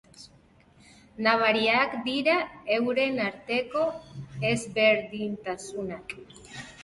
[1.27, 2.37] Nabariak dira
[2.77, 3.83] euren arteko
[4.53, 6.17] ezberdintasunak.